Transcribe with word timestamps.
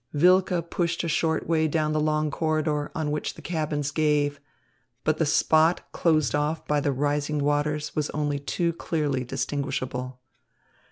Wilke 0.15 0.67
pushed 0.71 1.03
a 1.03 1.07
short 1.07 1.45
way 1.47 1.67
down 1.67 1.93
the 1.93 1.99
long 1.99 2.31
corridor, 2.31 2.91
on 2.95 3.11
which 3.11 3.35
the 3.35 3.41
cabins 3.43 3.91
gave. 3.91 4.39
But 5.03 5.19
the 5.19 5.27
spot 5.27 5.91
closed 5.91 6.33
off 6.33 6.65
by 6.65 6.79
the 6.79 6.91
rising 6.91 7.37
waters 7.37 7.95
was 7.95 8.09
only 8.09 8.39
too 8.39 8.73
clearly 8.73 9.23
distinguishable. 9.23 10.19